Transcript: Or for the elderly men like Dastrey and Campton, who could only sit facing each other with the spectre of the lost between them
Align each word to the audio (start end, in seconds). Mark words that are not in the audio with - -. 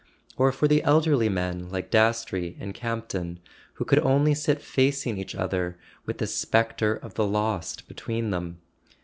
Or 0.35 0.51
for 0.51 0.67
the 0.67 0.81
elderly 0.81 1.29
men 1.29 1.69
like 1.69 1.91
Dastrey 1.91 2.57
and 2.59 2.73
Campton, 2.73 3.39
who 3.73 3.85
could 3.85 3.99
only 3.99 4.33
sit 4.33 4.59
facing 4.59 5.19
each 5.19 5.35
other 5.35 5.77
with 6.07 6.17
the 6.17 6.25
spectre 6.25 6.95
of 6.95 7.13
the 7.13 7.27
lost 7.27 7.87
between 7.87 8.31
them 8.31 8.57